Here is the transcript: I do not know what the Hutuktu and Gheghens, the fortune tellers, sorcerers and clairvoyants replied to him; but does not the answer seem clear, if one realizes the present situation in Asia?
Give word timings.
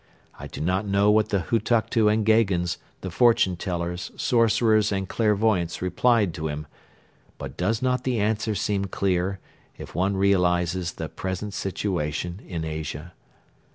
I 0.39 0.47
do 0.47 0.61
not 0.61 0.87
know 0.87 1.11
what 1.11 1.29
the 1.29 1.41
Hutuktu 1.41 2.09
and 2.11 2.25
Gheghens, 2.25 2.77
the 3.01 3.11
fortune 3.11 3.55
tellers, 3.55 4.09
sorcerers 4.17 4.91
and 4.91 5.07
clairvoyants 5.07 5.79
replied 5.79 6.33
to 6.33 6.47
him; 6.47 6.65
but 7.37 7.55
does 7.55 7.83
not 7.83 8.03
the 8.03 8.19
answer 8.19 8.55
seem 8.55 8.85
clear, 8.85 9.39
if 9.77 9.93
one 9.93 10.17
realizes 10.17 10.93
the 10.93 11.07
present 11.07 11.53
situation 11.53 12.41
in 12.47 12.65
Asia? 12.65 13.13